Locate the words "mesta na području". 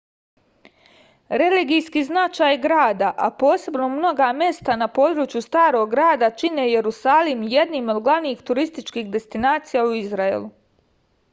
4.39-5.41